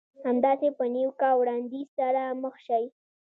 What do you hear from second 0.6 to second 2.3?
په نيوکه او وړانديز سره